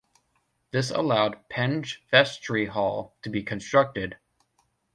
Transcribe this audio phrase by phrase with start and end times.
[0.71, 4.17] This allowed Penge Vestry Hall to be constructed.